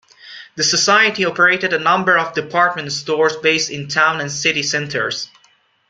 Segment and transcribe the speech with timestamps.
[0.55, 5.29] The society operated a number of department stores based in town and city centres.